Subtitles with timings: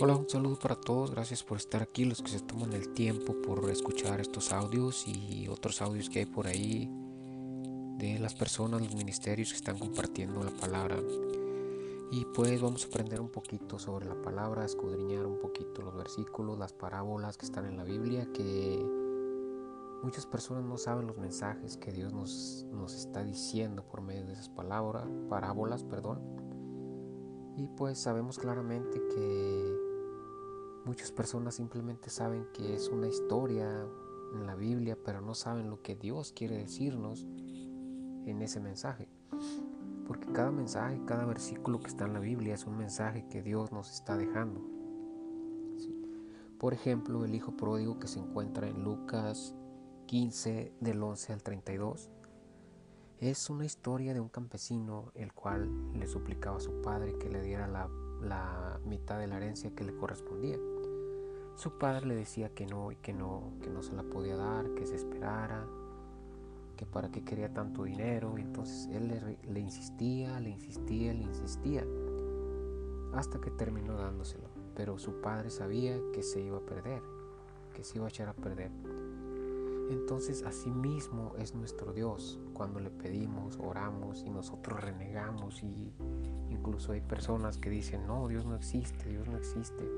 [0.00, 3.34] Hola, un saludo para todos, gracias por estar aquí, los que se toman el tiempo
[3.42, 6.90] por escuchar estos audios y otros audios que hay por ahí
[7.98, 10.98] de las personas, los ministerios que están compartiendo la palabra.
[12.10, 16.58] Y pues vamos a aprender un poquito sobre la palabra, escudriñar un poquito los versículos,
[16.58, 18.84] las parábolas que están en la Biblia, que
[20.02, 24.32] muchas personas no saben los mensajes que Dios nos, nos está diciendo por medio de
[24.32, 26.51] esas palabras, parábolas, perdón.
[27.56, 29.76] Y pues sabemos claramente que
[30.84, 33.86] muchas personas simplemente saben que es una historia
[34.34, 37.26] en la Biblia, pero no saben lo que Dios quiere decirnos
[38.26, 39.08] en ese mensaje.
[40.06, 43.72] Porque cada mensaje, cada versículo que está en la Biblia es un mensaje que Dios
[43.72, 44.60] nos está dejando.
[46.58, 49.54] Por ejemplo, el hijo pródigo que se encuentra en Lucas
[50.06, 52.10] 15 del 11 al 32
[53.30, 57.40] es una historia de un campesino el cual le suplicaba a su padre que le
[57.40, 57.88] diera la,
[58.84, 60.58] mitad de la herencia que le correspondía.
[61.54, 64.74] Su padre le decía que no y que no, que no se la podía dar,
[64.74, 65.64] que se esperara,
[66.76, 68.36] que para qué quería tanto dinero.
[68.38, 71.86] Y entonces él le, insistía, le insistía, le insistía,
[73.14, 74.48] hasta que terminó dándoselo.
[74.74, 77.02] Pero su padre sabía que se iba a perder,
[77.72, 78.72] que se iba a echar a perder.
[79.90, 85.92] Entonces así mismo es nuestro Dios cuando le pedimos, oramos y nosotros renegamos y
[86.50, 89.88] incluso hay personas que dicen, no, Dios no existe, Dios no existe,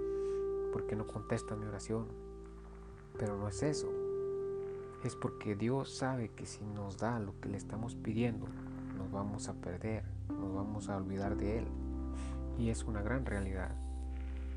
[0.72, 2.06] porque no contesta mi oración.
[3.18, 3.88] Pero no es eso
[5.04, 8.46] es porque Dios sabe que si nos da lo que le estamos pidiendo,
[8.96, 11.66] nos vamos a perder, nos vamos a olvidar de Él.
[12.58, 13.76] Y es una gran realidad.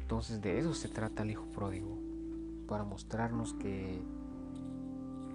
[0.02, 1.98] Entonces de eso se trata el Hijo Pródigo,
[2.68, 4.02] para mostrarnos que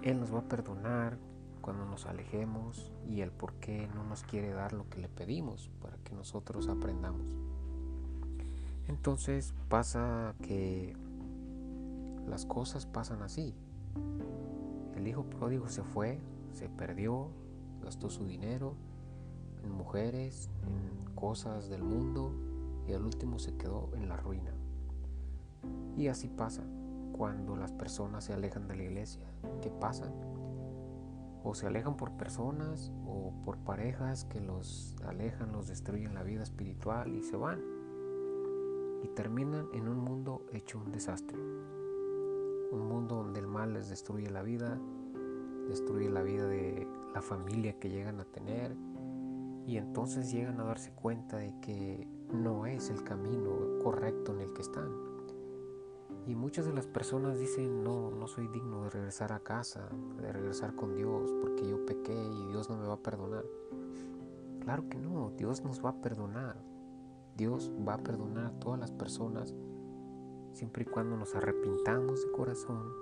[0.03, 1.17] Él nos va a perdonar
[1.61, 5.71] cuando nos alejemos y el por qué no nos quiere dar lo que le pedimos
[5.81, 7.37] para que nosotros aprendamos.
[8.89, 10.93] Entonces pasa que
[12.27, 13.55] las cosas pasan así.
[14.97, 16.19] El hijo pródigo se fue,
[16.51, 17.29] se perdió,
[17.81, 18.75] gastó su dinero
[19.63, 22.33] en mujeres, en cosas del mundo
[22.89, 24.51] y al último se quedó en la ruina.
[25.95, 26.63] Y así pasa
[27.13, 29.21] cuando las personas se alejan de la iglesia.
[29.61, 30.11] ¿Qué pasa?
[31.43, 36.43] O se alejan por personas o por parejas que los alejan, los destruyen la vida
[36.43, 37.61] espiritual y se van.
[39.03, 41.37] Y terminan en un mundo hecho un desastre
[42.73, 44.79] un mundo donde el mal les destruye la vida,
[45.69, 48.75] destruye la vida de la familia que llegan a tener
[49.67, 54.53] y entonces llegan a darse cuenta de que no es el camino correcto en el
[54.53, 55.12] que están.
[56.25, 59.89] Y muchas de las personas dicen, no, no soy digno de regresar a casa,
[60.21, 63.43] de regresar con Dios, porque yo pequé y Dios no me va a perdonar.
[64.61, 66.55] Claro que no, Dios nos va a perdonar.
[67.35, 69.53] Dios va a perdonar a todas las personas
[70.53, 72.93] siempre y cuando nos arrepintamos de corazón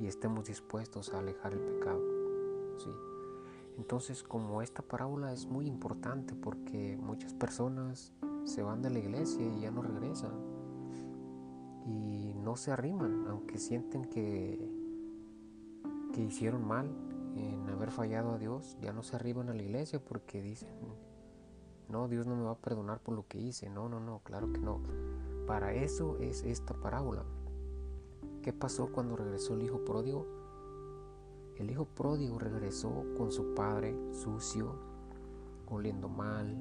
[0.00, 2.00] y estemos dispuestos a alejar el pecado.
[2.78, 2.90] ¿sí?
[3.76, 8.14] Entonces, como esta parábola es muy importante porque muchas personas
[8.44, 10.32] se van de la iglesia y ya no regresan
[11.86, 14.58] y no se arriman, aunque sienten que,
[16.12, 16.90] que hicieron mal
[17.36, 20.70] en haber fallado a Dios, ya no se arriban a la iglesia porque dicen,
[21.88, 24.52] no, Dios no me va a perdonar por lo que hice, no, no, no, claro
[24.52, 24.80] que no.
[25.46, 27.24] Para eso es esta parábola.
[28.42, 30.26] ¿Qué pasó cuando regresó el hijo pródigo?
[31.56, 34.74] El hijo pródigo regresó con su padre sucio,
[35.68, 36.56] oliendo mal,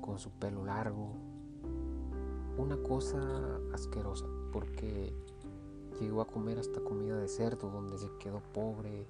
[0.00, 1.31] con su pelo largo.
[2.58, 3.20] Una cosa
[3.72, 5.12] asquerosa, porque
[6.00, 9.06] llegó a comer hasta comida de cerdo, donde se quedó pobre,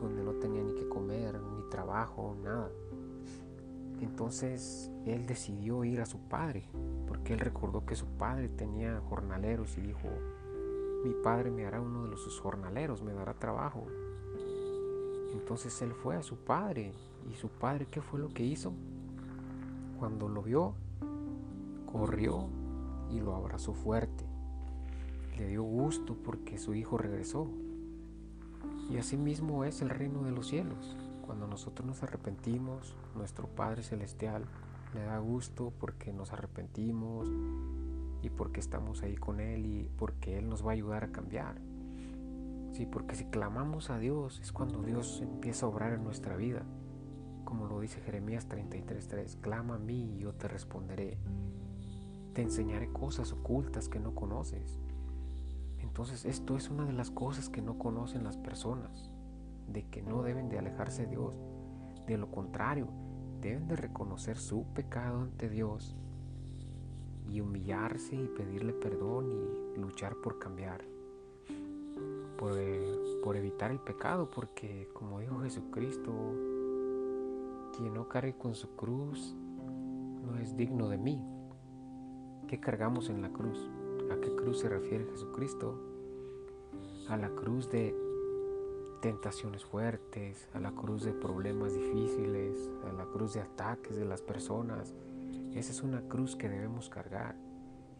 [0.00, 2.70] donde no tenía ni que comer, ni trabajo, nada.
[4.00, 6.64] Entonces él decidió ir a su padre,
[7.06, 10.08] porque él recordó que su padre tenía jornaleros y dijo,
[11.04, 13.86] mi padre me hará uno de los sus jornaleros, me dará trabajo.
[15.32, 16.92] Entonces él fue a su padre,
[17.30, 18.72] y su padre, ¿qué fue lo que hizo?
[19.98, 20.74] Cuando lo vio,
[21.90, 22.48] corrió
[23.10, 24.24] y lo abrazó fuerte.
[25.36, 27.48] Le dio gusto porque su hijo regresó.
[28.90, 30.96] Y así mismo es el reino de los cielos.
[31.22, 34.44] Cuando nosotros nos arrepentimos, nuestro Padre Celestial
[34.94, 37.28] le da gusto porque nos arrepentimos
[38.22, 41.60] y porque estamos ahí con Él y porque Él nos va a ayudar a cambiar.
[42.72, 46.62] Sí, porque si clamamos a Dios es cuando Dios empieza a obrar en nuestra vida.
[47.44, 51.18] Como lo dice Jeremías 33:3, clama a mí y yo te responderé.
[52.38, 54.78] Te enseñaré cosas ocultas que no conoces.
[55.80, 59.10] Entonces esto es una de las cosas que no conocen las personas
[59.66, 61.34] de que no deben de alejarse de Dios.
[62.06, 62.86] De lo contrario,
[63.40, 65.96] deben de reconocer su pecado ante Dios
[67.28, 70.84] y humillarse y pedirle perdón y luchar por cambiar,
[72.38, 76.12] por, eh, evitar el pecado, porque como dijo Jesucristo,
[77.76, 79.34] quien no cargue con su cruz
[80.22, 81.37] no es digno de mí.
[82.48, 83.58] ¿Qué cargamos en la cruz?
[84.10, 85.78] ¿A qué cruz se refiere Jesucristo?
[87.10, 87.94] A la cruz de
[89.02, 94.22] tentaciones fuertes, a la cruz de problemas difíciles, a la cruz de ataques de las
[94.22, 94.94] personas.
[95.52, 97.36] Esa es una cruz que debemos cargar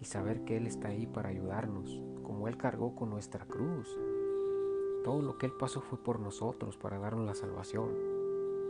[0.00, 3.86] y saber que Él está ahí para ayudarnos, como Él cargó con nuestra cruz.
[5.04, 7.90] Todo lo que Él pasó fue por nosotros, para darnos la salvación.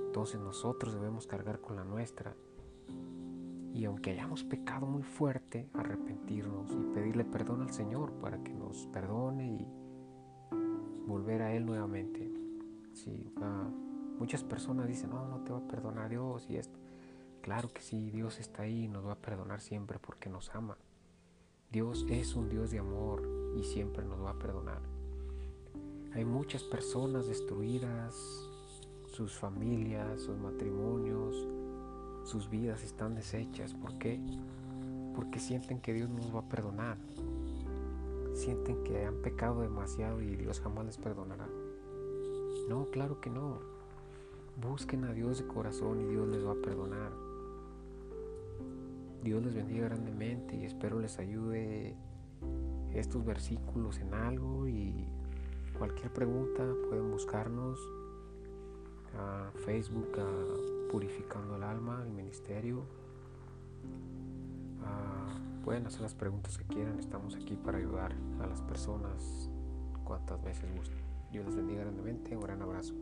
[0.06, 2.34] Entonces nosotros debemos cargar con la nuestra.
[3.78, 8.88] Y aunque hayamos pecado muy fuerte, arrepentirnos y pedirle perdón al Señor para que nos
[8.88, 9.68] perdone y
[11.06, 12.28] volver a Él nuevamente.
[12.92, 13.32] Si
[14.18, 16.76] muchas personas dicen, no, no te va a perdonar Dios y esto.
[17.40, 20.76] Claro que sí, Dios está ahí y nos va a perdonar siempre porque nos ama.
[21.70, 23.22] Dios es un Dios de amor
[23.56, 24.82] y siempre nos va a perdonar.
[26.14, 28.16] Hay muchas personas destruidas,
[29.06, 31.46] sus familias, sus matrimonios,
[32.28, 33.74] sus vidas están deshechas.
[33.74, 34.20] ¿Por qué?
[35.16, 36.96] Porque sienten que Dios nos va a perdonar
[38.38, 41.48] sienten que han pecado demasiado y Dios jamás les perdonará.
[42.68, 43.58] No, claro que no.
[44.62, 47.12] Busquen a Dios de corazón y Dios les va a perdonar.
[49.22, 51.96] Dios les bendiga grandemente y espero les ayude
[52.94, 55.06] estos versículos en algo y
[55.76, 57.78] cualquier pregunta pueden buscarnos
[59.16, 62.82] a Facebook a Purificando el Alma, el Ministerio.
[65.64, 69.50] Pueden hacer las preguntas que quieran, estamos aquí para ayudar a las personas
[70.02, 70.98] cuantas veces gusten.
[71.30, 72.94] Dios les bendiga grandemente, un gran abrazo.